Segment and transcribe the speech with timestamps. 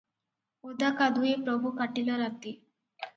[0.69, 2.55] ଓଦା କାଦୁଏ ପ୍ରଭୁ କାଟିଲ ରାତି